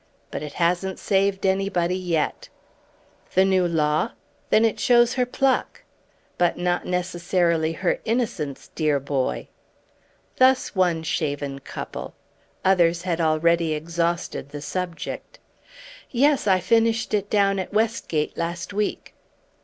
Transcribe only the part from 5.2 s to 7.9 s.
pluck!" "But not necessarily